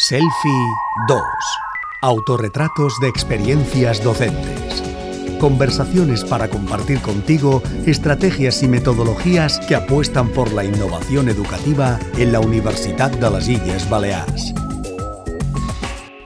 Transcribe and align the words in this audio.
Selfie 0.00 0.76
2. 1.08 1.20
Autorretratos 2.02 3.00
de 3.00 3.08
experiencias 3.08 4.00
docentes. 4.00 4.80
Conversaciones 5.40 6.22
para 6.22 6.48
compartir 6.48 7.00
contigo 7.00 7.64
estrategias 7.84 8.62
y 8.62 8.68
metodologías 8.68 9.58
que 9.66 9.74
apuestan 9.74 10.28
por 10.28 10.52
la 10.52 10.64
innovación 10.64 11.28
educativa 11.28 11.98
en 12.16 12.30
la 12.30 12.38
Universidad 12.38 13.10
de 13.10 13.28
las 13.28 13.48
Illes 13.48 13.90
Baleares. 13.90 14.54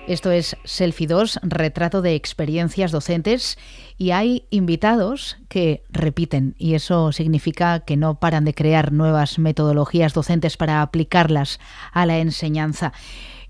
Esto 0.06 0.30
es 0.30 0.54
Selfie 0.64 1.06
2, 1.06 1.40
retrato 1.42 2.02
de 2.02 2.14
experiencias 2.14 2.92
docentes 2.92 3.56
y 3.96 4.10
hay 4.10 4.44
invitados 4.50 5.38
que 5.48 5.82
repiten 5.88 6.54
y 6.58 6.74
eso 6.74 7.12
significa 7.12 7.80
que 7.80 7.96
no 7.96 8.20
paran 8.20 8.44
de 8.44 8.52
crear 8.52 8.92
nuevas 8.92 9.38
metodologías 9.38 10.12
docentes 10.12 10.58
para 10.58 10.82
aplicarlas 10.82 11.58
a 11.92 12.04
la 12.04 12.18
enseñanza. 12.18 12.92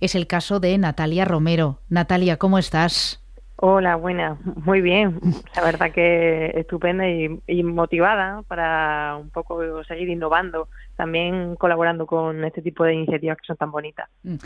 Es 0.03 0.17
el 0.17 0.27
caso 0.27 0.59
de 0.59 0.77
Natalia 0.79 1.25
Romero. 1.25 1.79
Natalia, 1.89 2.37
¿cómo 2.37 2.59
estás? 2.59 3.23
Hola, 3.55 3.95
buena, 3.95 4.37
muy 4.65 4.81
bien. 4.81 5.21
La 5.55 5.63
verdad 5.63 5.93
que 5.93 6.47
estupenda 6.57 7.05
y, 7.09 7.63
motivada 7.63 8.43
para 8.49 9.17
un 9.17 9.31
poco 9.31 9.85
seguir 9.85 10.09
innovando, 10.09 10.67
también 10.97 11.55
colaborando 11.55 12.07
con 12.07 12.45
este 12.45 12.63
tipo 12.63 12.83
de 12.83 12.95
iniciativas 12.95 13.37
que 13.37 13.47
son 13.47 13.57
tan 13.57 13.71
bonitas. 13.71 14.11
Mm. 14.25 14.39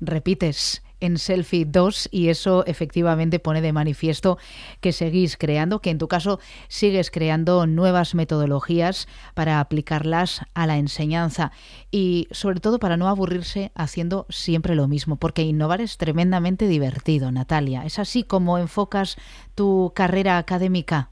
Repites, 0.00 0.82
en 1.04 1.18
Selfie 1.18 1.64
2 1.66 2.08
y 2.12 2.28
eso 2.28 2.64
efectivamente 2.66 3.38
pone 3.38 3.60
de 3.60 3.72
manifiesto 3.72 4.38
que 4.80 4.92
seguís 4.92 5.36
creando, 5.36 5.80
que 5.80 5.90
en 5.90 5.98
tu 5.98 6.08
caso 6.08 6.38
sigues 6.68 7.10
creando 7.10 7.66
nuevas 7.66 8.14
metodologías 8.14 9.06
para 9.34 9.60
aplicarlas 9.60 10.46
a 10.54 10.66
la 10.66 10.76
enseñanza 10.76 11.50
y 11.90 12.26
sobre 12.30 12.60
todo 12.60 12.78
para 12.78 12.96
no 12.96 13.08
aburrirse 13.08 13.70
haciendo 13.74 14.26
siempre 14.28 14.74
lo 14.74 14.88
mismo, 14.88 15.16
porque 15.16 15.42
innovar 15.42 15.80
es 15.80 15.98
tremendamente 15.98 16.66
divertido, 16.66 17.30
Natalia. 17.30 17.82
¿Es 17.84 17.98
así 17.98 18.24
como 18.24 18.58
enfocas 18.58 19.16
tu 19.54 19.92
carrera 19.94 20.38
académica? 20.38 21.10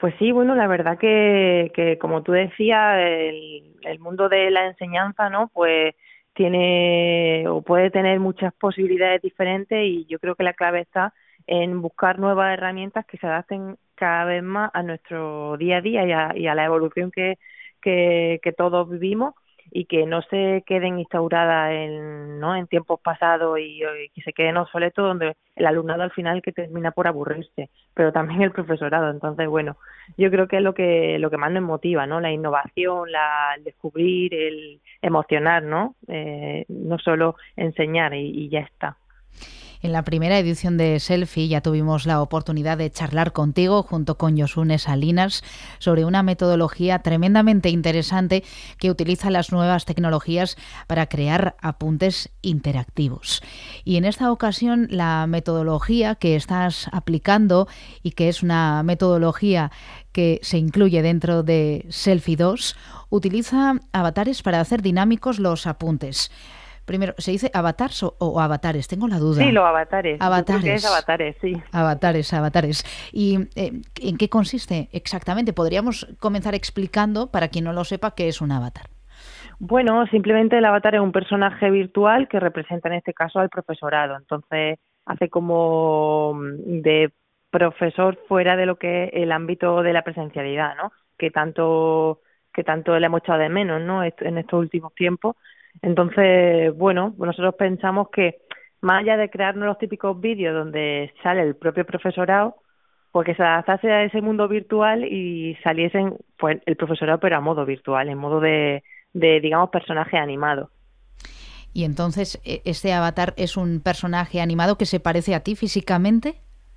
Pues 0.00 0.14
sí, 0.18 0.30
bueno, 0.30 0.54
la 0.54 0.68
verdad 0.68 0.96
que, 0.98 1.72
que 1.74 1.98
como 1.98 2.22
tú 2.22 2.32
decías, 2.32 2.98
el, 2.98 3.74
el 3.82 3.98
mundo 3.98 4.28
de 4.28 4.50
la 4.50 4.66
enseñanza, 4.66 5.28
¿no? 5.28 5.50
Pues 5.52 5.94
tiene 6.38 7.48
o 7.48 7.62
puede 7.62 7.90
tener 7.90 8.20
muchas 8.20 8.54
posibilidades 8.54 9.20
diferentes 9.20 9.84
y 9.84 10.06
yo 10.06 10.20
creo 10.20 10.36
que 10.36 10.44
la 10.44 10.54
clave 10.54 10.80
está 10.82 11.12
en 11.48 11.82
buscar 11.82 12.20
nuevas 12.20 12.52
herramientas 12.54 13.04
que 13.06 13.18
se 13.18 13.26
adapten 13.26 13.76
cada 13.96 14.24
vez 14.24 14.44
más 14.44 14.70
a 14.72 14.84
nuestro 14.84 15.56
día 15.56 15.78
a 15.78 15.80
día 15.80 16.06
y 16.06 16.12
a, 16.12 16.32
y 16.36 16.46
a 16.46 16.54
la 16.54 16.64
evolución 16.64 17.10
que, 17.10 17.38
que, 17.82 18.38
que 18.40 18.52
todos 18.52 18.88
vivimos 18.88 19.34
y 19.70 19.84
que 19.84 20.06
no 20.06 20.22
se 20.22 20.62
queden 20.66 20.98
instauradas 20.98 21.72
en, 21.72 22.40
¿no? 22.40 22.56
en 22.56 22.66
tiempos 22.66 23.00
pasados 23.00 23.58
y, 23.58 23.80
que 24.14 24.22
se 24.22 24.32
queden 24.32 24.56
obsoletos 24.56 25.04
donde 25.04 25.36
el 25.56 25.66
alumnado 25.66 26.02
al 26.02 26.12
final 26.12 26.42
que 26.42 26.52
termina 26.52 26.90
por 26.92 27.06
aburrirse, 27.06 27.70
pero 27.94 28.12
también 28.12 28.42
el 28.42 28.52
profesorado. 28.52 29.10
Entonces, 29.10 29.48
bueno, 29.48 29.76
yo 30.16 30.30
creo 30.30 30.48
que 30.48 30.56
es 30.56 30.62
lo 30.62 30.74
que, 30.74 31.18
lo 31.18 31.30
que 31.30 31.36
más 31.36 31.52
nos 31.52 31.62
motiva, 31.62 32.06
¿no? 32.06 32.20
La 32.20 32.32
innovación, 32.32 33.10
la, 33.10 33.54
el 33.56 33.64
descubrir, 33.64 34.34
el 34.34 34.80
emocionar, 35.02 35.62
¿no? 35.62 35.94
Eh, 36.08 36.64
no 36.68 36.98
solo 36.98 37.36
enseñar 37.56 38.14
y 38.14 38.48
ya 38.48 38.60
está. 38.60 38.96
En 39.80 39.92
la 39.92 40.02
primera 40.02 40.38
edición 40.38 40.76
de 40.76 40.98
Selfie 40.98 41.46
ya 41.46 41.60
tuvimos 41.60 42.04
la 42.04 42.20
oportunidad 42.20 42.78
de 42.78 42.90
charlar 42.90 43.32
contigo 43.32 43.84
junto 43.84 44.18
con 44.18 44.36
Yosune 44.36 44.78
Salinas 44.78 45.44
sobre 45.78 46.04
una 46.04 46.24
metodología 46.24 46.98
tremendamente 46.98 47.68
interesante 47.68 48.42
que 48.78 48.90
utiliza 48.90 49.30
las 49.30 49.52
nuevas 49.52 49.84
tecnologías 49.84 50.56
para 50.88 51.06
crear 51.06 51.54
apuntes 51.62 52.30
interactivos. 52.42 53.40
Y 53.84 53.98
en 53.98 54.04
esta 54.04 54.32
ocasión 54.32 54.88
la 54.90 55.28
metodología 55.28 56.16
que 56.16 56.34
estás 56.34 56.88
aplicando 56.90 57.68
y 58.02 58.12
que 58.12 58.28
es 58.28 58.42
una 58.42 58.82
metodología 58.82 59.70
que 60.10 60.40
se 60.42 60.58
incluye 60.58 61.02
dentro 61.02 61.44
de 61.44 61.86
Selfie 61.90 62.34
2 62.34 62.74
utiliza 63.10 63.76
avatares 63.92 64.42
para 64.42 64.60
hacer 64.60 64.82
dinámicos 64.82 65.38
los 65.38 65.68
apuntes. 65.68 66.32
Primero, 66.88 67.12
¿se 67.18 67.32
dice 67.32 67.50
avatars 67.52 68.02
o, 68.02 68.40
avatares? 68.40 68.88
Tengo 68.88 69.08
la 69.08 69.18
duda. 69.18 69.42
Sí, 69.42 69.52
los 69.52 69.62
avatares. 69.62 70.18
Avatares. 70.22 70.64
es 70.64 70.86
avatares, 70.86 71.36
sí. 71.38 71.52
Avatares, 71.70 72.32
avatares. 72.32 73.10
¿Y 73.12 73.40
eh, 73.56 73.82
en 74.00 74.16
qué 74.16 74.30
consiste 74.30 74.88
exactamente? 74.92 75.52
Podríamos 75.52 76.08
comenzar 76.18 76.54
explicando, 76.54 77.30
para 77.30 77.48
quien 77.48 77.66
no 77.66 77.74
lo 77.74 77.84
sepa, 77.84 78.14
qué 78.14 78.28
es 78.28 78.40
un 78.40 78.52
avatar. 78.52 78.86
Bueno, 79.58 80.06
simplemente 80.06 80.56
el 80.56 80.64
avatar 80.64 80.94
es 80.94 81.02
un 81.02 81.12
personaje 81.12 81.70
virtual 81.70 82.26
que 82.26 82.40
representa 82.40 82.88
en 82.88 82.94
este 82.94 83.12
caso 83.12 83.38
al 83.38 83.50
profesorado. 83.50 84.16
Entonces, 84.16 84.78
hace 85.04 85.28
como 85.28 86.32
mm, 86.32 86.80
de 86.80 87.12
profesor 87.50 88.18
fuera 88.28 88.56
de 88.56 88.64
lo 88.64 88.78
que 88.78 89.04
es 89.04 89.10
el 89.12 89.32
ámbito 89.32 89.82
de 89.82 89.92
la 89.92 90.04
presencialidad, 90.04 90.74
¿no? 90.74 90.92
Que 91.18 91.30
tanto 91.30 92.22
que 92.54 92.64
tanto 92.64 92.98
le 92.98 93.04
hemos 93.04 93.20
echado 93.20 93.40
de 93.40 93.50
menos, 93.50 93.82
¿no? 93.82 94.02
En 94.02 94.38
estos 94.38 94.58
últimos 94.58 94.94
tiempos 94.94 95.36
entonces, 95.82 96.76
bueno, 96.76 97.14
nosotros 97.18 97.54
pensamos 97.56 98.08
que 98.10 98.38
más 98.80 99.02
allá 99.02 99.16
de 99.16 99.30
crearnos 99.30 99.66
los 99.66 99.78
típicos 99.78 100.20
vídeos 100.20 100.54
donde 100.54 101.12
sale 101.22 101.42
el 101.42 101.56
propio 101.56 101.84
profesorado, 101.84 102.56
pues 103.12 103.26
que 103.26 103.34
se 103.34 103.42
adaptase 103.42 103.90
a 103.90 104.04
ese 104.04 104.20
mundo 104.20 104.48
virtual 104.48 105.04
y 105.04 105.56
saliesen 105.64 106.16
pues 106.36 106.58
el 106.66 106.76
profesorado 106.76 107.18
pero 107.20 107.36
a 107.36 107.40
modo 107.40 107.64
virtual, 107.64 108.08
en 108.08 108.18
modo 108.18 108.40
de, 108.40 108.82
de 109.12 109.40
digamos 109.40 109.70
personaje 109.70 110.16
animado. 110.16 110.70
Y 111.72 111.84
entonces, 111.84 112.40
¿e-, 112.44 112.62
¿este 112.64 112.92
avatar 112.92 113.34
es 113.36 113.56
un 113.56 113.80
personaje 113.80 114.40
animado 114.40 114.76
que 114.76 114.86
se 114.86 115.00
parece 115.00 115.34
a 115.34 115.40
ti 115.40 115.56
físicamente? 115.56 116.36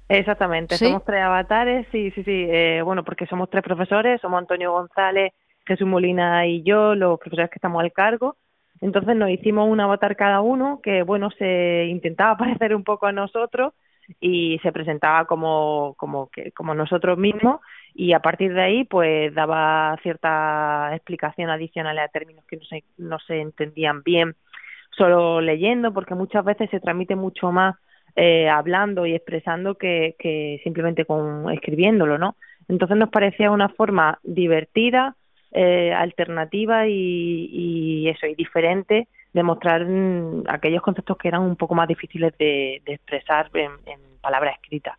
Exactamente, 0.09 0.75
somos 0.77 1.05
tres 1.05 1.21
avatares, 1.21 1.87
sí, 1.91 2.11
sí, 2.11 2.23
sí. 2.23 2.45
Eh, 2.49 2.81
bueno, 2.83 3.03
porque 3.03 3.25
somos 3.27 3.49
tres 3.49 3.63
profesores, 3.63 4.19
somos 4.19 4.39
Antonio 4.39 4.73
González, 4.73 5.31
Jesús 5.65 5.87
Molina 5.87 6.45
y 6.45 6.63
yo, 6.63 6.95
los 6.95 7.17
profesores 7.17 7.49
que 7.49 7.55
estamos 7.55 7.81
al 7.81 7.93
cargo. 7.93 8.35
Entonces 8.81 9.15
nos 9.15 9.29
hicimos 9.29 9.69
un 9.69 9.79
avatar 9.79 10.15
cada 10.15 10.41
uno 10.41 10.79
que, 10.81 11.03
bueno, 11.03 11.29
se 11.31 11.85
intentaba 11.85 12.37
parecer 12.37 12.75
un 12.75 12.83
poco 12.83 13.05
a 13.05 13.11
nosotros 13.11 13.73
y 14.19 14.59
se 14.63 14.71
presentaba 14.71 15.25
como, 15.25 15.93
como, 15.97 16.29
que, 16.29 16.51
como 16.51 16.73
nosotros 16.73 17.17
mismos 17.17 17.61
y 17.93 18.13
a 18.13 18.19
partir 18.19 18.53
de 18.53 18.61
ahí 18.61 18.83
pues 18.83 19.33
daba 19.33 19.97
cierta 20.01 20.91
explicación 20.93 21.49
adicional 21.49 21.97
a 21.99 22.07
términos 22.09 22.43
que 22.45 22.57
no 22.57 22.63
se, 22.65 22.83
no 22.97 23.19
se 23.19 23.39
entendían 23.39 24.03
bien 24.03 24.35
solo 24.91 25.39
leyendo 25.39 25.93
porque 25.93 26.15
muchas 26.15 26.43
veces 26.43 26.69
se 26.69 26.79
transmite 26.79 27.15
mucho 27.15 27.51
más 27.51 27.75
eh, 28.15 28.49
hablando 28.49 29.05
y 29.05 29.15
expresando 29.15 29.75
que, 29.75 30.15
que 30.19 30.59
simplemente 30.63 31.05
con 31.05 31.49
escribiéndolo, 31.49 32.17
¿no? 32.17 32.35
Entonces 32.67 32.97
nos 32.97 33.09
parecía 33.09 33.51
una 33.51 33.69
forma 33.69 34.19
divertida, 34.23 35.15
eh, 35.53 35.93
alternativa 35.93 36.87
y, 36.87 38.07
eso, 38.07 38.25
y 38.25 38.35
diferente 38.35 39.07
de 39.33 39.43
mostrar 39.43 39.85
mm, 39.85 40.43
aquellos 40.47 40.81
conceptos 40.81 41.17
que 41.17 41.27
eran 41.27 41.41
un 41.41 41.57
poco 41.57 41.75
más 41.75 41.87
difíciles 41.87 42.33
de, 42.37 42.81
expresar 42.85 43.49
en, 43.53 43.71
palabras 44.21 44.55
escritas. 44.55 44.97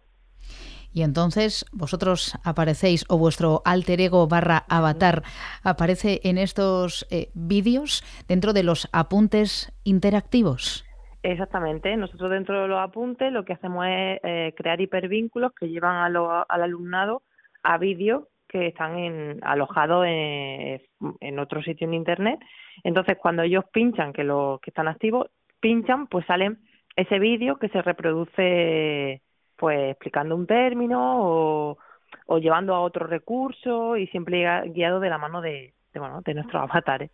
Y 0.93 1.03
entonces 1.03 1.65
vosotros 1.73 2.35
aparecéis 2.45 3.07
o 3.09 3.17
vuestro 3.17 3.63
alter 3.65 4.01
ego 4.03 4.29
barra 4.29 4.65
avatar 4.69 5.23
aparece 5.63 6.21
en 6.25 6.37
estos 6.37 7.07
eh, 7.11 7.31
vídeos 7.33 8.05
dentro 8.29 8.53
de 8.53 8.63
los 8.63 8.91
apuntes 8.93 9.73
interactivos. 9.85 10.85
Exactamente, 11.23 11.97
nosotros 11.97 12.31
dentro 12.31 12.61
de 12.61 12.69
los 12.69 12.81
apuntes 12.81 13.33
lo 13.33 13.45
que 13.45 13.55
hacemos 13.55 13.87
es 13.87 14.21
eh, 14.23 14.55
crear 14.57 14.81
hipervínculos 14.81 15.53
que 15.53 15.69
llevan 15.69 15.97
al 15.97 16.63
alumnado 16.63 17.23
a 17.63 17.79
vídeos 17.79 18.25
que 18.53 18.69
están 18.69 18.99
en, 18.99 19.41
alojados 19.43 20.05
en, 20.07 20.83
en 21.21 21.39
otro 21.39 21.63
sitio 21.63 21.87
en 21.87 21.95
internet. 21.95 22.39
Entonces, 22.85 23.17
cuando 23.17 23.43
ellos 23.43 23.65
pinchan, 23.73 24.13
que 24.13 24.25
los 24.25 24.61
que 24.61 24.71
están 24.71 24.89
activos 24.89 25.29
pinchan, 25.61 26.07
pues 26.07 26.27
sale 26.27 26.57
ese 26.95 27.19
vídeo 27.19 27.57
que 27.57 27.71
se 27.71 27.81
reproduce, 27.81 29.23
pues 29.57 29.91
explicando 29.91 30.37
un 30.37 30.47
término 30.47 31.01
o, 31.23 31.79
o 32.27 32.39
llevando 32.39 32.75
a 32.75 32.81
otro 32.81 33.07
recurso 33.07 33.97
y 33.97 34.07
siempre 34.09 34.45
guiado 34.67 35.01
de 35.01 35.09
la 35.09 35.17
mano 35.17 35.41
de, 35.41 35.73
de, 35.95 36.01
bueno, 36.01 36.21
de 36.21 36.35
nuestros 36.35 36.63
avatares. 36.71 37.11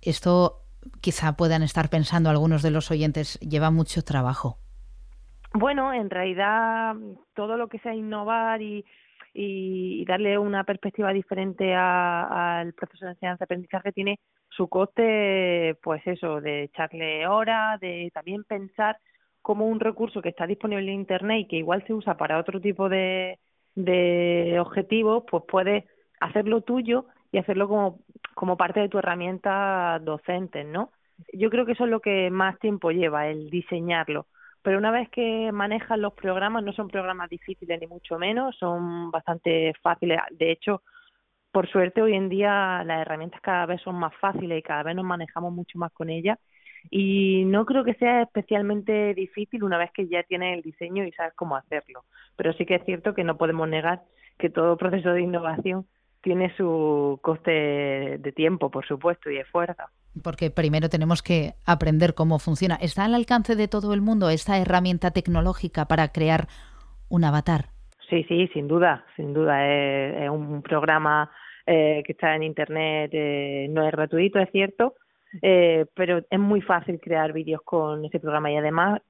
Esto 0.00 0.62
quizá 1.02 1.36
puedan 1.36 1.62
estar 1.62 1.90
pensando 1.90 2.30
algunos 2.30 2.62
de 2.62 2.70
los 2.70 2.90
oyentes, 2.90 3.38
lleva 3.40 3.70
mucho 3.70 4.02
trabajo. 4.02 4.56
Bueno, 5.54 5.92
en 5.92 6.08
realidad 6.08 6.96
todo 7.34 7.58
lo 7.58 7.68
que 7.68 7.78
sea 7.80 7.94
innovar 7.94 8.62
y, 8.62 8.86
y, 9.34 10.04
darle 10.06 10.38
una 10.38 10.64
perspectiva 10.64 11.12
diferente 11.12 11.74
al 11.74 12.72
proceso 12.74 13.06
de 13.06 13.12
enseñanza-aprendizaje 13.12 13.92
tiene 13.92 14.18
su 14.48 14.68
coste, 14.68 15.76
pues 15.82 16.02
eso, 16.06 16.40
de 16.40 16.64
echarle 16.64 17.26
horas, 17.26 17.80
de 17.80 18.10
también 18.12 18.44
pensar 18.44 18.98
cómo 19.40 19.66
un 19.66 19.80
recurso 19.80 20.22
que 20.22 20.28
está 20.30 20.46
disponible 20.46 20.92
en 20.92 21.00
Internet 21.00 21.40
y 21.40 21.46
que 21.46 21.56
igual 21.56 21.84
se 21.86 21.94
usa 21.94 22.16
para 22.16 22.38
otro 22.38 22.60
tipo 22.60 22.88
de, 22.88 23.38
de 23.74 24.58
objetivos, 24.60 25.24
pues 25.30 25.44
puedes 25.48 25.84
hacerlo 26.20 26.62
tuyo 26.62 27.06
y 27.32 27.38
hacerlo 27.38 27.68
como, 27.68 28.00
como 28.34 28.56
parte 28.56 28.80
de 28.80 28.88
tu 28.88 28.98
herramienta 28.98 29.98
docente, 30.00 30.64
¿no? 30.64 30.90
yo 31.32 31.50
creo 31.50 31.66
que 31.66 31.72
eso 31.72 31.84
es 31.84 31.90
lo 31.90 32.00
que 32.00 32.30
más 32.30 32.58
tiempo 32.58 32.90
lleva, 32.90 33.28
el 33.28 33.50
diseñarlo. 33.50 34.26
Pero 34.62 34.78
una 34.78 34.90
vez 34.90 35.08
que 35.10 35.50
manejas 35.52 35.98
los 35.98 36.12
programas, 36.14 36.62
no 36.62 36.72
son 36.72 36.88
programas 36.88 37.28
difíciles 37.28 37.80
ni 37.80 37.86
mucho 37.86 38.18
menos, 38.18 38.56
son 38.58 39.10
bastante 39.10 39.72
fáciles. 39.82 40.18
De 40.30 40.52
hecho, 40.52 40.82
por 41.52 41.68
suerte 41.68 42.02
hoy 42.02 42.14
en 42.14 42.28
día 42.28 42.82
las 42.84 43.02
herramientas 43.02 43.40
cada 43.42 43.66
vez 43.66 43.80
son 43.82 43.96
más 43.96 44.14
fáciles 44.16 44.58
y 44.58 44.62
cada 44.62 44.84
vez 44.84 44.96
nos 44.96 45.04
manejamos 45.04 45.52
mucho 45.52 45.78
más 45.78 45.92
con 45.92 46.10
ellas. 46.10 46.38
Y 46.90 47.44
no 47.46 47.64
creo 47.66 47.84
que 47.84 47.94
sea 47.94 48.22
especialmente 48.22 49.14
difícil 49.14 49.62
una 49.62 49.78
vez 49.78 49.90
que 49.92 50.08
ya 50.08 50.22
tienes 50.24 50.56
el 50.56 50.62
diseño 50.62 51.04
y 51.04 51.12
sabes 51.12 51.34
cómo 51.34 51.56
hacerlo. 51.56 52.04
Pero 52.36 52.52
sí 52.54 52.66
que 52.66 52.76
es 52.76 52.84
cierto 52.84 53.14
que 53.14 53.24
no 53.24 53.36
podemos 53.38 53.68
negar 53.68 54.02
que 54.38 54.50
todo 54.50 54.76
proceso 54.76 55.12
de 55.12 55.22
innovación 55.22 55.86
tiene 56.22 56.54
su 56.56 57.18
coste 57.22 58.18
de 58.18 58.32
tiempo, 58.32 58.70
por 58.70 58.86
supuesto, 58.86 59.30
y 59.30 59.38
esfuerzo. 59.38 59.82
Porque 60.22 60.50
primero 60.50 60.88
tenemos 60.88 61.22
que 61.22 61.54
aprender 61.64 62.14
cómo 62.14 62.38
funciona. 62.38 62.76
¿Está 62.76 63.04
al 63.04 63.14
alcance 63.14 63.56
de 63.56 63.68
todo 63.68 63.94
el 63.94 64.02
mundo 64.02 64.28
esta 64.28 64.58
herramienta 64.58 65.10
tecnológica 65.10 65.86
para 65.86 66.08
crear 66.08 66.48
un 67.08 67.24
avatar? 67.24 67.66
Sí, 68.12 68.24
sí, 68.28 68.46
sin 68.52 68.68
duda, 68.68 69.06
sin 69.16 69.32
duda. 69.32 69.66
Es, 69.66 70.28
un 70.28 70.62
programa 70.62 71.30
eh, 71.66 72.02
que 72.04 72.12
está 72.12 72.36
en 72.36 72.42
Internet, 72.42 73.10
eh, 73.14 73.68
no 73.70 73.86
es 73.86 73.92
gratuito, 73.92 74.38
es 74.38 74.50
cierto, 74.50 74.96
eh, 75.40 75.86
pero 75.94 76.20
es 76.28 76.38
muy 76.38 76.60
fácil 76.60 77.00
crear 77.00 77.32
vídeos 77.32 77.62
con 77.62 78.04
ese 78.04 78.20
programa 78.20 78.50
y 78.50 78.56
además 78.56 79.00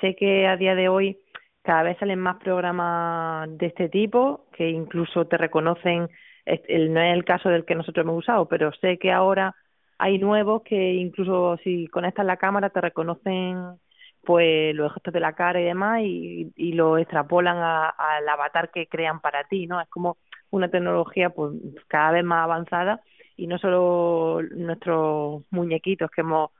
sé 0.00 0.16
que 0.16 0.46
a 0.46 0.56
día 0.56 0.74
de 0.74 0.88
hoy 0.88 1.18
cada 1.60 1.82
vez 1.82 1.98
salen 1.98 2.20
más 2.20 2.36
programas 2.36 3.50
de 3.58 3.66
este 3.66 3.90
tipo 3.90 4.46
que 4.56 4.70
incluso 4.70 5.26
te 5.26 5.36
reconocen 5.36 6.08
no 6.46 7.00
es 7.02 7.14
el 7.14 7.24
caso 7.26 7.50
del 7.50 7.66
que 7.66 7.74
nosotros 7.74 8.02
hemos 8.02 8.20
usado, 8.20 8.48
pero 8.48 8.72
sé 8.80 8.96
que 8.96 9.12
ahora 9.12 9.54
hay 9.98 10.18
nuevos 10.18 10.62
que 10.62 10.94
incluso 10.94 11.56
si 11.64 11.88
conectas 11.88 12.24
la 12.24 12.36
cámara 12.36 12.70
te 12.70 12.80
reconocen 12.80 13.78
pues 14.24 14.74
los 14.74 14.92
gestos 14.92 15.14
de 15.14 15.20
la 15.20 15.34
cara 15.34 15.60
y 15.60 15.64
demás 15.64 16.02
y, 16.02 16.72
lo 16.72 16.98
extrapolan 16.98 17.56
al 17.58 18.28
avatar 18.28 18.70
que 18.70 18.86
crean 18.86 19.20
para 19.20 19.44
ti, 19.44 19.66
¿no? 19.66 19.80
Es 19.80 19.88
como 19.88 20.18
una 20.50 20.68
tecnología 20.68 21.30
pues 21.30 21.52
cada 21.88 22.12
vez 22.12 22.24
más 22.24 22.44
avanzada 22.44 23.00
y 23.36 23.46
no 23.46 23.58
solo 23.58 24.42
nuestros 24.54 25.42
muñequitos 25.50 26.10
que 26.10 26.20
hemos 26.22 26.50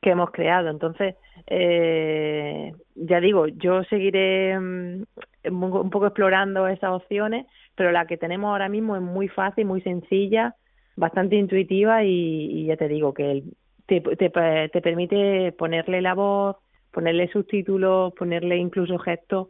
que 0.00 0.10
hemos 0.10 0.30
creado. 0.30 0.68
Entonces, 0.70 1.16
eh, 1.46 2.72
ya 2.94 3.20
digo, 3.20 3.48
yo 3.48 3.82
seguiré 3.84 4.58
mm, 4.58 5.04
un 5.50 5.90
poco 5.90 6.06
explorando 6.06 6.68
esas 6.68 6.90
opciones, 6.90 7.46
pero 7.74 7.92
la 7.92 8.06
que 8.06 8.16
tenemos 8.16 8.48
ahora 8.50 8.68
mismo 8.68 8.96
es 8.96 9.02
muy 9.02 9.28
fácil, 9.28 9.66
muy 9.66 9.80
sencilla, 9.82 10.54
bastante 10.96 11.36
intuitiva 11.36 12.02
y, 12.04 12.66
ya 12.66 12.76
te 12.76 12.88
digo 12.88 13.14
que 13.14 13.44
te, 13.86 14.00
te, 14.00 14.30
te, 14.68 14.80
permite 14.80 15.52
ponerle 15.52 16.00
la 16.02 16.14
voz, 16.14 16.56
ponerle 16.90 17.30
subtítulos, 17.30 18.12
ponerle 18.14 18.56
incluso 18.56 18.98
gestos. 18.98 19.48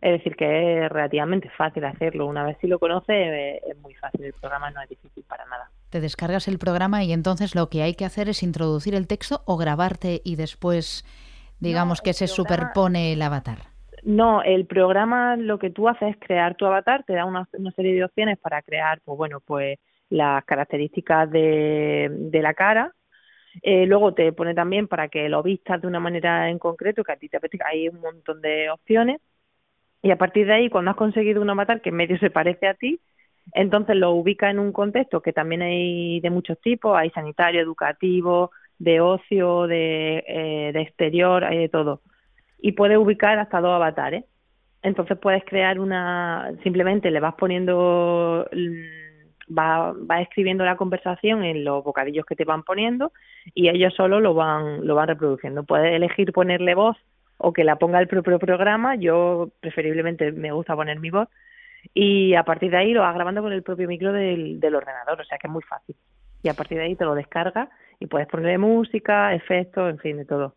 Es 0.00 0.12
decir, 0.12 0.36
que 0.36 0.84
es 0.84 0.92
relativamente 0.92 1.48
fácil 1.56 1.84
hacerlo. 1.84 2.26
Una 2.26 2.44
vez 2.44 2.58
si 2.60 2.66
lo 2.66 2.78
conoces, 2.78 3.60
es 3.66 3.78
muy 3.78 3.94
fácil. 3.94 4.24
El 4.24 4.34
programa 4.34 4.70
no 4.70 4.82
es 4.82 4.88
difícil 4.90 5.24
para 5.24 5.46
nada. 5.46 5.70
Te 5.88 6.00
descargas 6.00 6.48
el 6.48 6.58
programa 6.58 7.02
y 7.04 7.12
entonces 7.12 7.54
lo 7.54 7.70
que 7.70 7.82
hay 7.82 7.94
que 7.94 8.04
hacer 8.04 8.28
es 8.28 8.42
introducir 8.42 8.94
el 8.94 9.06
texto 9.06 9.42
o 9.46 9.56
grabarte 9.56 10.20
y 10.22 10.36
después, 10.36 11.04
digamos, 11.60 12.02
que 12.02 12.12
se 12.12 12.26
superpone 12.26 13.14
el 13.14 13.22
avatar. 13.22 13.76
No, 14.06 14.40
el 14.42 14.66
programa 14.66 15.36
lo 15.36 15.58
que 15.58 15.70
tú 15.70 15.88
haces 15.88 16.10
es 16.10 16.16
crear 16.20 16.54
tu 16.54 16.64
avatar, 16.64 17.02
te 17.04 17.14
da 17.14 17.24
una, 17.24 17.48
serie 17.74 17.92
de 17.92 18.04
opciones 18.04 18.38
para 18.38 18.62
crear, 18.62 19.00
pues 19.04 19.18
bueno, 19.18 19.40
pues 19.40 19.80
las 20.10 20.44
características 20.44 21.30
de, 21.30 22.08
de 22.10 22.42
la 22.42 22.54
cara. 22.54 22.92
Eh, 23.62 23.86
luego 23.86 24.14
te 24.14 24.32
pone 24.32 24.54
también 24.54 24.86
para 24.88 25.08
que 25.08 25.28
lo 25.28 25.42
vistas 25.42 25.80
de 25.80 25.86
una 25.88 26.00
manera 26.00 26.50
en 26.50 26.58
concreto, 26.58 27.04
que 27.04 27.12
a 27.12 27.16
ti 27.16 27.28
te 27.28 27.38
apetezca. 27.38 27.68
Hay 27.68 27.88
un 27.88 28.00
montón 28.00 28.40
de 28.40 28.70
opciones. 28.70 29.20
Y 30.02 30.10
a 30.10 30.18
partir 30.18 30.46
de 30.46 30.54
ahí, 30.54 30.70
cuando 30.70 30.90
has 30.90 30.96
conseguido 30.96 31.42
un 31.42 31.50
avatar 31.50 31.80
que 31.80 31.88
en 31.88 31.96
medio 31.96 32.18
se 32.18 32.30
parece 32.30 32.68
a 32.68 32.74
ti, 32.74 33.00
entonces 33.52 33.96
lo 33.96 34.12
ubica 34.12 34.50
en 34.50 34.58
un 34.58 34.72
contexto 34.72 35.20
que 35.22 35.32
también 35.32 35.62
hay 35.62 36.20
de 36.20 36.30
muchos 36.30 36.60
tipos. 36.60 36.96
Hay 36.96 37.10
sanitario, 37.10 37.60
educativo, 37.60 38.50
de 38.78 39.00
ocio, 39.00 39.66
de, 39.66 40.24
eh, 40.26 40.70
de 40.72 40.80
exterior, 40.82 41.44
hay 41.44 41.58
de 41.58 41.68
todo 41.68 42.02
y 42.58 42.72
puedes 42.72 42.98
ubicar 42.98 43.38
hasta 43.38 43.60
dos 43.60 43.72
avatares. 43.72 44.24
Entonces 44.82 45.18
puedes 45.18 45.44
crear 45.44 45.80
una, 45.80 46.52
simplemente 46.62 47.10
le 47.10 47.20
vas 47.20 47.34
poniendo, 47.34 48.48
va, 49.48 49.92
va 49.92 50.20
escribiendo 50.20 50.64
la 50.64 50.76
conversación 50.76 51.44
en 51.44 51.64
los 51.64 51.84
bocadillos 51.84 52.26
que 52.26 52.36
te 52.36 52.44
van 52.44 52.62
poniendo 52.62 53.12
y 53.54 53.68
ellos 53.68 53.94
solo 53.94 54.20
lo 54.20 54.34
van, 54.34 54.86
lo 54.86 54.94
van 54.94 55.08
reproduciendo. 55.08 55.64
Puedes 55.64 55.94
elegir 55.94 56.32
ponerle 56.32 56.74
voz 56.74 56.96
o 57.38 57.52
que 57.52 57.64
la 57.64 57.76
ponga 57.76 58.00
el 58.00 58.08
propio 58.08 58.38
programa. 58.38 58.96
Yo 58.96 59.50
preferiblemente 59.60 60.32
me 60.32 60.52
gusta 60.52 60.74
poner 60.74 60.98
mi 61.00 61.10
voz 61.10 61.28
y 61.94 62.34
a 62.34 62.42
partir 62.42 62.70
de 62.70 62.78
ahí 62.78 62.92
lo 62.92 63.02
vas 63.02 63.14
grabando 63.14 63.42
con 63.42 63.52
el 63.52 63.62
propio 63.62 63.88
micro 63.88 64.12
del, 64.12 64.58
del 64.58 64.74
ordenador, 64.74 65.20
o 65.20 65.24
sea 65.24 65.38
que 65.38 65.46
es 65.46 65.52
muy 65.52 65.62
fácil. 65.62 65.96
Y 66.42 66.48
a 66.48 66.54
partir 66.54 66.78
de 66.78 66.84
ahí 66.84 66.96
te 66.96 67.04
lo 67.04 67.14
descarga 67.14 67.70
y 67.98 68.06
puedes 68.06 68.28
ponerle 68.28 68.58
música, 68.58 69.34
efectos, 69.34 69.90
en 69.90 69.98
fin, 69.98 70.16
de 70.16 70.24
todo. 70.24 70.54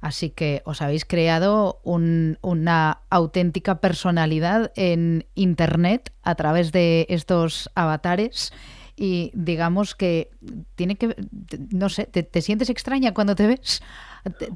Así 0.00 0.30
que 0.30 0.62
os 0.64 0.80
habéis 0.80 1.04
creado 1.04 1.80
una 1.84 3.02
auténtica 3.10 3.80
personalidad 3.80 4.72
en 4.74 5.26
Internet 5.34 6.12
a 6.22 6.34
través 6.36 6.72
de 6.72 7.06
estos 7.10 7.70
avatares 7.74 8.52
y 9.02 9.30
digamos 9.34 9.94
que 9.94 10.30
tiene 10.74 10.96
que, 10.96 11.16
no 11.70 11.88
sé, 11.88 12.04
te, 12.04 12.42
sientes 12.42 12.68
extraña 12.68 13.14
cuando 13.14 13.34
te 13.34 13.46
ves, 13.46 13.82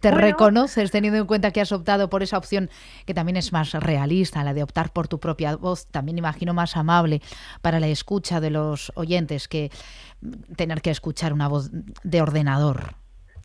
te, 0.00 0.10
reconoces 0.10 0.90
teniendo 0.90 1.18
en 1.18 1.26
cuenta 1.26 1.50
que 1.50 1.62
has 1.62 1.72
optado 1.72 2.10
por 2.10 2.22
esa 2.22 2.36
opción 2.36 2.68
que 3.06 3.14
también 3.14 3.38
es 3.38 3.52
más 3.52 3.72
realista, 3.72 4.44
la 4.44 4.52
de 4.52 4.62
optar 4.62 4.92
por 4.92 5.08
tu 5.08 5.18
propia 5.18 5.56
voz, 5.56 5.86
también 5.86 6.18
imagino 6.18 6.52
más 6.52 6.76
amable 6.76 7.22
para 7.62 7.80
la 7.80 7.88
escucha 7.88 8.38
de 8.38 8.50
los 8.50 8.92
oyentes 8.96 9.48
que 9.48 9.70
tener 10.56 10.82
que 10.82 10.90
escuchar 10.90 11.32
una 11.32 11.48
voz 11.48 11.70
de 12.02 12.20
ordenador. 12.20 12.96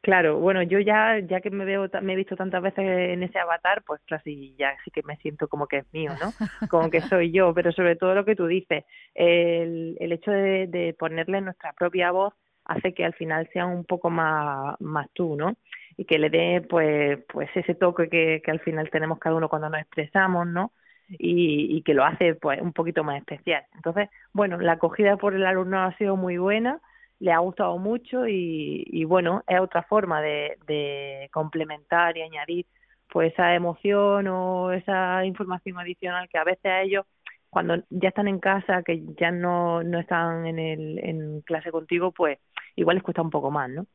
Claro, 0.01 0.39
bueno, 0.39 0.63
yo 0.63 0.79
ya 0.79 1.19
ya 1.19 1.41
que 1.41 1.49
me 1.49 1.65
veo 1.65 1.89
me 2.01 2.13
he 2.13 2.15
visto 2.15 2.35
tantas 2.37 2.61
veces 2.61 2.85
en 2.85 3.21
ese 3.21 3.37
avatar, 3.37 3.83
pues 3.85 4.01
casi 4.07 4.55
ya 4.57 4.73
sí 4.85 4.91
que 4.91 5.03
me 5.03 5.17
siento 5.17 5.49
como 5.49 5.67
que 5.67 5.79
es 5.79 5.93
mío, 5.93 6.11
¿no? 6.21 6.33
Como 6.69 6.89
que 6.89 7.01
soy 7.01 7.31
yo, 7.31 7.53
pero 7.53 7.71
sobre 7.73 7.97
todo 7.97 8.15
lo 8.15 8.23
que 8.23 8.35
tú 8.35 8.47
dices, 8.47 8.85
el, 9.13 9.97
el 9.99 10.11
hecho 10.13 10.31
de, 10.31 10.95
ponerle 10.97 11.41
nuestra 11.41 11.73
propia 11.73 12.11
voz 12.11 12.33
hace 12.63 12.93
que 12.93 13.03
al 13.03 13.13
final 13.13 13.49
sea 13.51 13.65
un 13.65 13.83
poco 13.83 14.09
más 14.09 14.79
más 14.79 15.07
tú, 15.13 15.35
¿no? 15.35 15.57
Y 15.97 16.05
que 16.05 16.17
le 16.17 16.29
dé 16.29 16.61
pues 16.61 17.19
pues 17.27 17.49
ese 17.55 17.75
toque 17.75 18.09
que, 18.09 18.41
que 18.43 18.51
al 18.51 18.61
final 18.61 18.89
tenemos 18.89 19.19
cada 19.19 19.35
uno 19.35 19.49
cuando 19.49 19.69
nos 19.69 19.81
expresamos, 19.81 20.47
¿no? 20.47 20.71
Y, 21.09 21.75
y 21.75 21.81
que 21.81 21.93
lo 21.93 22.05
hace 22.05 22.35
pues 22.35 22.61
un 22.61 22.71
poquito 22.71 23.03
más 23.03 23.17
especial. 23.17 23.65
Entonces, 23.75 24.09
bueno, 24.31 24.59
la 24.59 24.73
acogida 24.73 25.17
por 25.17 25.33
el 25.33 25.45
alumno 25.45 25.83
ha 25.83 25.97
sido 25.97 26.15
muy 26.15 26.37
buena 26.37 26.79
le 27.19 27.31
ha 27.31 27.39
gustado 27.39 27.77
mucho 27.77 28.27
y, 28.27 29.03
bueno, 29.05 29.43
es 29.47 29.59
otra 29.59 29.83
forma 29.83 30.21
de, 30.21 31.29
complementar 31.31 32.17
y 32.17 32.21
añadir 32.21 32.65
pues 33.11 33.33
esa 33.33 33.55
emoción 33.55 34.27
o 34.27 34.71
esa 34.71 35.25
información 35.25 35.79
adicional 35.79 36.29
que 36.29 36.37
a 36.37 36.43
veces 36.43 36.65
a 36.65 36.81
ellos 36.81 37.05
cuando 37.49 37.75
ya 37.89 38.09
están 38.09 38.27
en 38.27 38.39
casa, 38.39 38.83
que 38.83 39.03
ya 39.19 39.31
no, 39.31 39.81
no 39.81 39.99
están 39.99 40.45
en, 40.45 40.59
el, 40.59 40.99
en 40.99 41.41
clase 41.41 41.71
contigo, 41.71 42.11
pues 42.11 42.37
igual 42.75 42.97
les 42.97 43.03
cuesta 43.03 43.23
un 43.23 43.31
poco 43.31 43.49
más, 43.49 43.69
¿no? 43.71 43.87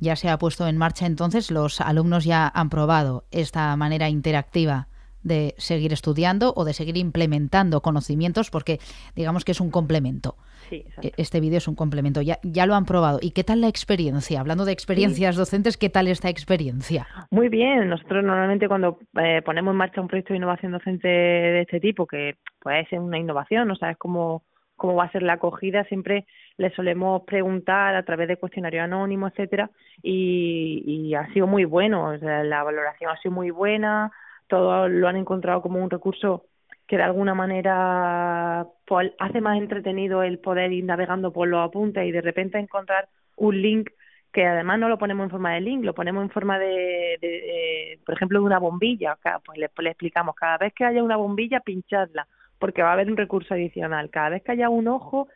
Ya 0.00 0.14
se 0.14 0.28
ha 0.28 0.38
puesto 0.38 0.68
en 0.68 0.76
marcha 0.76 1.06
entonces, 1.06 1.50
los 1.50 1.80
alumnos 1.80 2.24
ya 2.24 2.48
han 2.54 2.70
probado 2.70 3.24
esta 3.32 3.74
manera 3.76 4.08
interactiva 4.08 4.86
de 5.24 5.54
seguir 5.56 5.92
estudiando 5.92 6.52
o 6.54 6.64
de 6.64 6.74
seguir 6.74 6.96
implementando 6.96 7.80
conocimientos 7.80 8.50
porque 8.50 8.78
digamos 9.16 9.44
que 9.44 9.52
es 9.52 9.60
un 9.60 9.70
complemento. 9.70 10.36
E, 10.70 10.84
este 11.16 11.40
vídeo 11.40 11.58
es 11.58 11.68
un 11.68 11.74
complemento. 11.74 12.22
Ya, 12.22 12.38
ya 12.42 12.66
lo 12.66 12.74
han 12.74 12.84
probado. 12.84 13.18
¿Y 13.20 13.32
qué 13.32 13.44
tal 13.44 13.60
la 13.60 13.68
experiencia? 13.68 14.40
Hablando 14.40 14.64
de 14.64 14.72
experiencias 14.72 15.36
docentes, 15.36 15.76
¿qué 15.76 15.90
tal 15.90 16.08
esta 16.08 16.28
experiencia? 16.28 17.06
Muy 17.30 17.48
bien. 17.48 17.88
Nosotros 17.88 18.24
normalmente 18.24 18.68
cuando 18.68 18.98
eh, 19.20 19.42
ponemos 19.44 19.72
en 19.72 19.78
marcha 19.78 20.00
un 20.00 20.08
proyecto 20.08 20.32
de 20.32 20.38
innovación 20.38 20.72
docente 20.72 21.08
de 21.08 21.62
este 21.62 21.80
tipo, 21.80 22.06
que 22.06 22.36
puede 22.60 22.86
ser 22.86 23.00
una 23.00 23.18
innovación, 23.18 23.68
no 23.68 23.76
sabes 23.76 23.96
cómo, 23.96 24.42
cómo 24.76 24.94
va 24.94 25.04
a 25.04 25.12
ser 25.12 25.22
la 25.22 25.34
acogida, 25.34 25.84
siempre 25.84 26.26
le 26.56 26.70
solemos 26.74 27.22
preguntar 27.22 27.96
a 27.96 28.04
través 28.04 28.28
de 28.28 28.36
cuestionario 28.36 28.82
anónimo, 28.82 29.26
etcétera, 29.26 29.70
y, 30.02 30.82
y 30.86 31.14
ha 31.14 31.26
sido 31.32 31.46
muy 31.46 31.64
bueno. 31.64 32.14
la 32.16 32.62
valoración 32.62 33.10
ha 33.10 33.20
sido 33.20 33.34
muy 33.34 33.50
buena 33.50 34.12
todos 34.48 34.90
lo 34.90 35.08
han 35.08 35.16
encontrado 35.16 35.62
como 35.62 35.82
un 35.82 35.90
recurso 35.90 36.46
que 36.86 36.96
de 36.96 37.02
alguna 37.02 37.34
manera 37.34 38.66
pues, 38.86 39.12
hace 39.18 39.40
más 39.40 39.58
entretenido 39.58 40.22
el 40.22 40.38
poder 40.38 40.72
ir 40.72 40.84
navegando 40.84 41.32
por 41.32 41.48
los 41.48 41.66
apuntes 41.66 42.06
y 42.06 42.12
de 42.12 42.20
repente 42.20 42.58
encontrar 42.58 43.08
un 43.36 43.60
link 43.60 43.90
que 44.34 44.44
además 44.46 44.80
no 44.80 44.88
lo 44.88 44.98
ponemos 44.98 45.24
en 45.24 45.30
forma 45.30 45.54
de 45.54 45.60
link, 45.60 45.84
lo 45.84 45.94
ponemos 45.94 46.22
en 46.24 46.30
forma 46.30 46.58
de, 46.58 48.00
por 48.04 48.16
ejemplo, 48.16 48.40
de 48.40 48.44
una 48.44 48.58
bombilla. 48.58 49.16
Pues 49.44 49.58
le, 49.58 49.90
explicamos, 49.90 50.34
cada 50.34 50.58
vez 50.58 50.74
que 50.74 50.84
haya 50.84 51.04
una 51.04 51.16
bombilla, 51.16 51.60
pinchadla, 51.60 52.26
porque 52.58 52.82
va 52.82 52.90
a 52.90 52.92
haber 52.94 53.08
un 53.08 53.16
recurso 53.16 53.54
adicional. 53.54 54.10
Cada 54.10 54.30
vez 54.30 54.42
que 54.42 54.50
haya 54.50 54.68
un 54.68 54.88
ojo, 54.88 55.28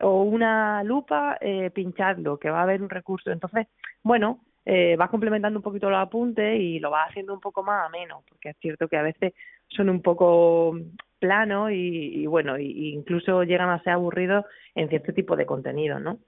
o 0.00 0.22
una 0.22 0.84
lupa, 0.84 1.36
eh, 1.40 1.70
pinchadlo, 1.70 2.38
que 2.38 2.50
va 2.50 2.60
a 2.60 2.62
haber 2.62 2.80
un 2.80 2.90
recurso. 2.90 3.32
Entonces, 3.32 3.66
bueno, 4.04 4.38
eh, 4.66 4.96
vas 4.96 5.10
complementando 5.10 5.58
un 5.58 5.62
poquito 5.62 5.90
los 5.90 5.98
apuntes 5.98 6.58
y 6.58 6.78
lo 6.78 6.90
vas 6.90 7.08
haciendo 7.10 7.34
un 7.34 7.40
poco 7.40 7.62
más 7.62 7.86
ameno, 7.86 8.22
porque 8.28 8.50
es 8.50 8.56
cierto 8.60 8.88
que 8.88 8.96
a 8.96 9.02
veces 9.02 9.34
son 9.68 9.90
un 9.90 10.00
poco 10.00 10.78
planos 11.18 11.70
y, 11.72 12.26
bueno, 12.26 12.58
y, 12.58 12.94
incluso 12.94 13.44
llegan 13.44 13.70
a 13.70 13.82
ser 13.82 13.94
aburridos 13.94 14.44
en 14.74 14.88
cierto 14.88 15.12
tipo 15.12 15.36
de 15.36 15.46
contenido, 15.46 15.98
¿no? 15.98 16.18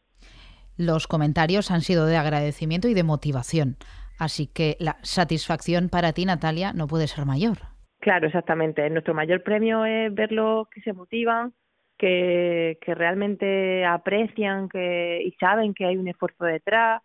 Los 0.77 1.07
comentarios 1.07 1.71
han 1.71 1.81
sido 1.81 2.07
de 2.07 2.17
agradecimiento 2.17 2.89
y 2.89 2.95
de 2.95 3.03
motivación, 3.03 3.77
así 4.19 4.47
que 4.47 4.77
la 4.79 4.97
satisfacción 5.03 5.89
para 5.89 6.13
ti, 6.13 6.27
Natalia, 6.27 6.73
no 6.75 6.87
puede 6.87 7.07
ser 7.07 7.25
mayor. 7.25 7.59
Claro, 8.01 8.27
exactamente. 8.27 8.89
Nuestro 8.91 9.15
mayor 9.15 9.43
premio 9.43 9.85
es 9.87 10.15
verlos 10.15 10.69
que 10.69 10.83
se 10.83 10.93
motivan, 10.93 11.55
que, 11.99 12.79
que 12.83 12.95
realmente 12.95 13.85
aprecian 13.87 14.69
que, 14.69 15.23
y 15.25 15.33
saben 15.41 15.73
que 15.73 15.87
hay 15.87 15.97
un 15.97 16.09
esfuerzo 16.09 16.45
detrás, 16.45 17.03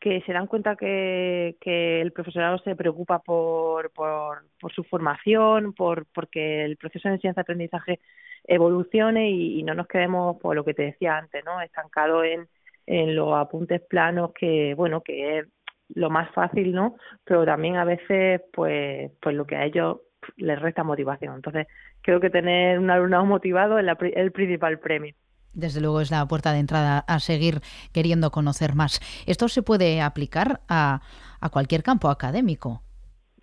que 0.00 0.22
se 0.22 0.32
dan 0.32 0.46
cuenta 0.46 0.76
que, 0.76 1.56
que 1.60 2.00
el 2.00 2.12
profesorado 2.12 2.58
se 2.58 2.74
preocupa 2.74 3.20
por, 3.20 3.90
por, 3.92 4.42
su 4.74 4.82
formación, 4.84 5.74
por 5.74 6.06
porque 6.14 6.64
el 6.64 6.76
proceso 6.78 7.08
de 7.08 7.16
enseñanza-aprendizaje 7.16 8.00
evolucione 8.44 9.30
y, 9.30 9.62
no 9.62 9.74
nos 9.74 9.86
quedemos, 9.86 10.38
por 10.40 10.56
lo 10.56 10.64
que 10.64 10.74
te 10.74 10.84
decía 10.84 11.18
antes, 11.18 11.44
¿no? 11.44 11.60
estancados 11.60 12.24
en, 12.24 12.48
en 12.86 13.14
los 13.14 13.34
apuntes 13.34 13.82
planos 13.82 14.32
que, 14.32 14.74
bueno, 14.74 15.02
que 15.02 15.40
es 15.40 15.46
lo 15.94 16.08
más 16.08 16.32
fácil, 16.32 16.72
¿no? 16.72 16.96
Pero 17.24 17.44
también 17.44 17.76
a 17.76 17.84
veces, 17.84 18.40
pues, 18.52 19.10
pues 19.20 19.34
lo 19.36 19.46
que 19.46 19.56
a 19.56 19.64
ellos 19.64 19.98
les 20.36 20.60
resta 20.60 20.84
motivación. 20.84 21.36
Entonces, 21.36 21.66
creo 22.02 22.20
que 22.20 22.30
tener 22.30 22.78
un 22.78 22.90
alumnado 22.90 23.26
motivado 23.26 23.78
es 23.78 23.86
el 24.14 24.32
principal 24.32 24.78
premio. 24.78 25.14
Desde 25.52 25.80
luego 25.80 26.00
es 26.00 26.10
la 26.10 26.26
puerta 26.26 26.52
de 26.52 26.60
entrada 26.60 27.04
a 27.06 27.18
seguir 27.18 27.60
queriendo 27.92 28.30
conocer 28.30 28.74
más. 28.74 29.00
¿Esto 29.26 29.48
se 29.48 29.62
puede 29.62 30.00
aplicar 30.00 30.60
a, 30.68 31.00
a 31.40 31.50
cualquier 31.50 31.82
campo 31.82 32.08
académico? 32.08 32.82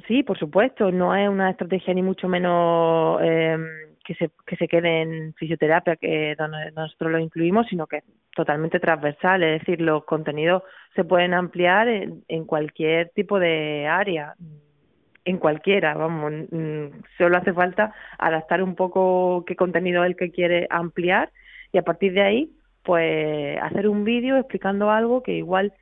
Sí, 0.08 0.24
por 0.24 0.38
supuesto. 0.38 0.92
No 0.92 1.16
es 1.16 1.28
una 1.28 1.50
estrategia 1.50 1.94
ni 1.94 2.02
mucho 2.02 2.28
menos 2.28 3.20
eh, 3.22 3.58
que, 4.06 4.16
se, 4.16 4.32
que 4.46 4.56
se 4.56 4.68
quede 4.68 5.02
en 5.02 5.34
fisioterapia, 5.34 5.96
que 5.98 6.36
donde 6.38 6.72
nosotros 6.72 7.12
lo 7.12 7.20
incluimos, 7.20 7.68
sino 7.68 7.88
que 7.88 7.98
es 7.98 8.04
totalmente 8.36 8.80
transversal. 8.80 9.44
Es 9.44 9.60
decir, 9.60 9.82
los 9.82 10.06
contenidos 10.06 10.64
se 10.96 11.04
pueden 11.04 11.34
ampliar 11.34 11.88
en, 11.88 12.24
en 12.28 12.46
cualquier 12.46 13.10
tipo 13.10 13.40
de 13.40 13.88
área 13.88 14.36
en 15.28 15.40
cualquiera, 15.40 15.94
vamos, 15.94 16.32
solo 17.18 17.38
hace 17.38 17.52
falta 17.52 17.94
adaptar 18.18 18.64
un 18.64 18.76
poco 18.76 19.44
qué 19.46 19.58
contenido 19.58 20.06
es 20.06 20.12
el 20.12 20.16
que 20.16 20.32
quiere 20.32 20.68
ampliar 20.70 21.32
y 21.72 21.78
a 21.78 21.84
partir 21.84 22.14
de 22.14 22.22
ahí, 22.22 22.52
pues 22.84 23.58
hacer 23.62 23.88
un 23.88 24.04
vídeo 24.04 24.38
explicando 24.38 24.90
algo 24.92 25.24
que 25.24 25.34
igual 25.34 25.74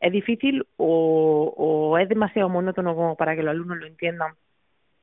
es 0.00 0.12
difícil 0.12 0.66
o, 0.76 1.54
o 1.56 1.98
es 1.98 2.08
demasiado 2.08 2.48
monótono 2.48 2.94
como 2.94 3.16
para 3.16 3.36
que 3.36 3.42
los 3.42 3.52
alumnos 3.52 3.78
lo 3.78 3.86
entiendan 3.86 4.32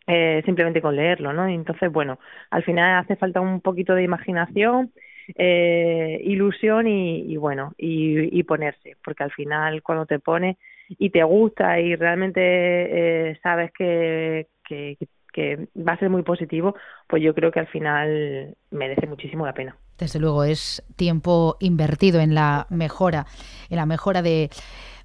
eh, 0.08 0.42
simplemente 0.46 0.82
con 0.82 0.96
leerlo, 0.96 1.32
¿no? 1.32 1.48
Entonces, 1.48 1.92
bueno, 1.92 2.20
al 2.50 2.64
final 2.64 3.00
hace 3.00 3.16
falta 3.16 3.40
un 3.40 3.62
poquito 3.62 3.94
de 3.94 4.04
imaginación, 4.04 4.92
eh, 5.36 6.20
ilusión 6.24 6.88
y, 6.88 7.38
bueno, 7.38 7.74
y, 7.78 8.38
y, 8.38 8.44
ponerse, 8.44 8.98
porque 9.04 9.24
al 9.24 9.32
final 9.32 9.82
cuando 9.84 10.06
te 10.06 10.20
pones 10.20 10.58
y 10.90 11.12
te 11.12 11.24
gusta 11.24 11.80
y 11.80 11.96
realmente 11.96 12.42
eh, 12.42 13.40
sabes 13.42 13.72
que, 13.72 14.48
que 14.68 15.68
va 15.78 15.94
a 15.94 16.00
ser 16.00 16.10
muy 16.10 16.24
positivo, 16.24 16.76
pues 17.08 17.24
yo 17.24 17.34
creo 17.34 17.52
que 17.52 17.60
al 17.60 17.68
final 17.68 18.56
merece 18.72 19.08
muchísimo 19.08 19.46
la 19.46 19.54
pena. 19.54 19.78
Desde 20.02 20.20
luego 20.20 20.44
es 20.44 20.84
tiempo 20.96 21.58
invertido 21.60 22.20
en 22.22 22.34
la 22.34 22.66
mejora, 22.72 23.28
en 23.70 23.78
la 23.78 23.86
mejora 23.86 24.24
de, 24.24 24.50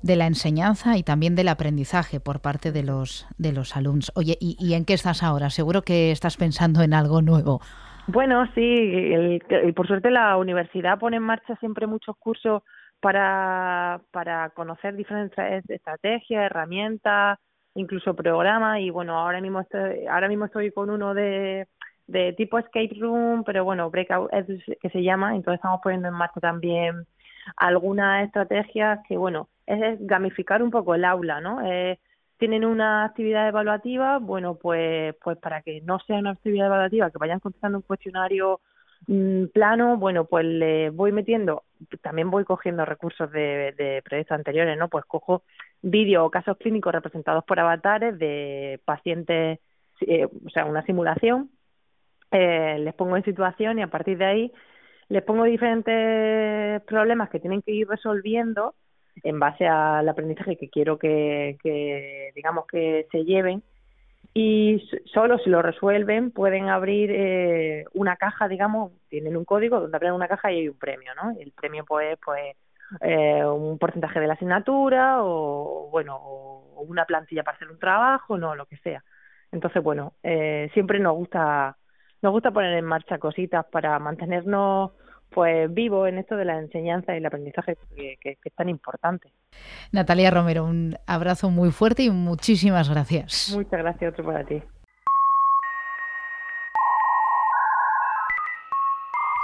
de 0.01 0.17
la 0.17 0.27
enseñanza 0.27 0.97
y 0.97 1.03
también 1.03 1.35
del 1.35 1.49
aprendizaje 1.49 2.19
por 2.19 2.41
parte 2.41 2.73
de 2.73 2.83
los 2.83 3.27
de 3.37 3.53
los 3.53 3.77
alumnos. 3.77 4.11
Oye, 4.15 4.39
¿y, 4.41 4.57
¿y, 4.59 4.73
en 4.73 4.87
qué 4.87 4.95
estás 4.95 5.23
ahora? 5.23 5.51
Seguro 5.51 5.83
que 5.83 6.13
estás 6.13 6.39
pensando 6.39 6.81
en 6.81 6.95
algo 6.95 7.21
nuevo. 7.21 7.61
Bueno, 8.07 8.47
sí, 8.55 8.63
el, 8.63 9.43
por 9.75 9.87
suerte 9.87 10.11
la 10.11 10.39
universidad 10.39 10.99
pone 10.99 11.19
en 11.19 11.25
marcha 11.25 11.57
siempre 11.57 11.87
muchos 11.87 12.17
cursos 12.17 12.63
para, 12.99 14.01
para 14.13 14.49
conocer 14.51 14.97
diferentes 14.97 15.39
estrategias, 15.69 16.47
herramientas, 16.47 17.39
incluso 17.75 18.17
programas 18.17 18.81
y 18.81 18.89
bueno, 18.89 19.19
ahora 19.19 19.43
mismo 19.43 19.61
estoy, 19.61 20.07
ahora 20.07 20.29
mismo 20.29 20.47
estoy 20.47 20.71
con 20.71 20.89
uno 20.89 21.13
de, 21.13 21.67
de 22.07 22.33
tipo 22.35 22.59
escape 22.59 22.97
room, 23.01 23.45
pero 23.45 23.65
bueno, 23.65 23.91
breakout 23.91 24.33
es 24.33 24.47
que 24.81 24.91
se 24.91 25.03
llama, 25.03 25.35
entonces 25.35 25.59
estamos 25.59 25.81
poniendo 25.83 26.09
en 26.09 26.15
marcha 26.15 26.41
también 26.41 27.07
algunas 27.57 28.25
estrategias 28.27 29.01
que 29.09 29.17
bueno, 29.17 29.49
es, 29.67 29.99
gamificar 30.07 30.63
un 30.63 30.71
poco 30.71 30.95
el 30.95 31.05
aula, 31.05 31.41
¿no? 31.41 31.61
Eh, 31.67 31.99
tienen 32.39 32.65
una 32.65 33.05
actividad 33.05 33.49
evaluativa, 33.49 34.19
bueno, 34.19 34.57
pues 34.57 35.15
pues 35.23 35.39
para 35.39 35.63
que 35.63 35.81
no 35.83 35.99
sea 36.01 36.19
una 36.19 36.31
actividad 36.33 36.67
evaluativa, 36.67 37.11
que 37.11 37.19
vayan 37.19 37.41
contestando 37.41 37.79
un 37.79 37.83
cuestionario 37.83 38.61
Mm, 39.09 39.47
plano, 39.53 39.97
bueno, 39.99 40.25
pues 40.25 40.45
le 40.45 40.91
voy 40.91 41.13
metiendo, 41.13 41.65
también 42.03 42.31
voy 42.31 42.45
cogiendo 42.45 42.85
recursos 42.85 43.31
de, 43.31 43.73
de 43.77 44.03
proyectos 44.05 44.37
anteriores, 44.37 44.77
¿no? 44.79 44.89
Pues 44.89 45.05
cojo 45.05 45.43
vídeos 45.83 46.25
o 46.27 46.31
casos 46.31 46.57
clínicos 46.59 46.93
representados 46.93 47.45
por 47.45 47.61
avatares 47.61 48.19
de 48.19 48.81
pacientes, 48.85 49.61
eh, 50.01 50.27
o 50.45 50.51
sea, 50.51 50.65
una 50.65 50.85
simulación, 50.85 51.51
eh, 52.31 52.79
les 52.81 52.95
pongo 52.95 53.17
en 53.17 53.25
situación 53.25 53.79
y 53.79 53.83
a 53.83 53.89
partir 53.89 54.19
de 54.19 54.25
ahí 54.25 54.53
les 55.09 55.23
pongo 55.23 55.45
diferentes 55.45 56.83
problemas 56.83 57.31
que 57.31 57.41
tienen 57.41 57.63
que 57.63 57.73
ir 57.73 57.89
resolviendo 57.89 58.75
en 59.23 59.39
base 59.39 59.67
al 59.67 60.09
aprendizaje 60.09 60.57
que 60.57 60.69
quiero 60.69 60.99
que, 60.99 61.57
digamos 62.35 62.67
que 62.67 63.07
se 63.11 63.25
lleven 63.25 63.63
y 64.35 64.83
solo 65.07 65.39
si 65.39 65.49
lo 65.49 65.63
resuelven 65.63 66.31
pueden 66.31 66.69
abrir 66.69 67.11
eh, 67.11 67.85
una 67.95 68.17
caja, 68.17 68.49
digamos, 68.49 68.93
tienen 69.09 69.37
un 69.37 69.45
código 69.45 69.81
donde 69.81 69.97
abren 69.97 70.13
una 70.13 70.29
caja 70.29 70.53
y 70.53 70.59
hay 70.59 70.69
un 70.69 70.79
premio, 70.79 71.15
¿no? 71.15 71.35
El 71.41 71.53
premio 71.53 71.85
pues, 71.87 72.19
pues 72.23 72.55
eh, 73.01 73.45
un 73.45 73.79
porcentaje 73.79 74.21
de 74.21 74.27
la 74.27 74.35
asignatura 74.35 75.23
o, 75.23 75.89
bueno, 75.91 76.17
o 76.21 76.83
una 76.83 77.05
plantilla 77.05 77.43
para 77.43 77.57
hacer 77.57 77.71
un 77.71 77.79
trabajo, 77.79 78.37
no, 78.37 78.55
lo 78.55 78.67
que 78.67 78.77
sea. 78.79 79.03
Entonces, 79.53 79.83
bueno, 79.83 80.15
eh, 80.23 80.71
siempre 80.75 80.99
nos 80.99 81.15
gusta, 81.15 81.77
nos 82.27 82.33
gusta 82.33 82.51
poner 82.51 82.73
en 82.77 82.85
marcha 82.85 83.19
cositas 83.19 83.65
para 83.71 83.97
mantenernos 84.01 84.91
pues 85.31 85.73
vivo 85.73 86.09
en 86.09 86.19
esto 86.19 86.35
de 86.35 86.45
la 86.45 86.59
enseñanza 86.59 87.15
y 87.15 87.19
el 87.19 87.27
aprendizaje 87.27 87.77
que, 87.95 88.17
que, 88.21 88.37
es 88.43 88.55
tan 88.55 88.69
importante. 88.69 89.29
Natalia 89.93 90.33
Romero, 90.33 90.65
un 90.65 90.97
abrazo 91.07 91.51
muy 91.51 91.71
fuerte 91.71 92.03
y 92.03 92.11
muchísimas 92.11 92.91
gracias. 92.91 93.53
Muchas 93.55 93.79
gracias, 93.79 94.13
otro 94.13 94.25
para 94.25 94.45
ti. 94.45 94.61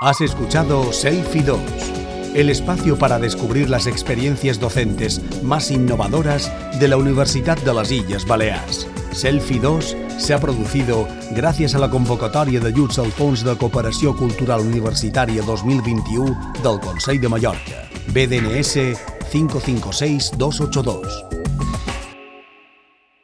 Has 0.00 0.20
escuchado 0.20 0.92
Selfie 0.92 1.44
2, 1.44 2.34
el 2.34 2.50
espacio 2.50 2.98
para 2.98 3.20
descubrir 3.20 3.70
las 3.70 3.86
experiencias 3.86 4.58
docentes 4.58 5.44
más 5.44 5.70
innovadoras 5.70 6.50
de 6.80 6.88
la 6.88 6.96
Universidad 6.96 7.58
de 7.58 7.74
las 7.74 7.92
Islas 7.92 8.26
Baleares. 8.26 9.01
Selfie 9.12 9.60
2 9.60 9.96
s'ha 10.18 10.38
producido 10.40 11.06
gràcies 11.36 11.74
a 11.74 11.78
la 11.82 11.90
convocatòria 11.92 12.60
d'ajuts 12.62 12.98
al 13.02 13.10
Fons 13.18 13.44
de 13.46 13.54
Cooperació 13.60 14.14
Cultural 14.16 14.60
Universitària 14.64 15.42
2021 15.46 16.36
del 16.64 16.78
Consell 16.84 17.20
de 17.20 17.28
Mallorca. 17.32 17.78
BDNS 18.12 18.72
556282. 19.32 21.31